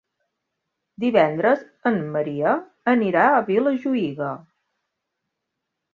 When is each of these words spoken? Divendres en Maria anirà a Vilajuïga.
Divendres 1.03 1.61
en 1.91 2.01
Maria 2.17 2.55
anirà 2.97 3.29
a 3.35 3.45
Vilajuïga. 3.51 4.35